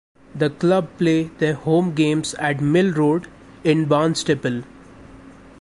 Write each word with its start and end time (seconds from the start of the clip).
The 0.33 0.49
club 0.49 0.89
play 0.97 1.25
their 1.37 1.53
home 1.53 1.93
games 1.93 2.33
at 2.39 2.59
Mill 2.59 2.91
Road 2.91 3.27
in 3.63 3.85
Barnstaple. 3.85 4.63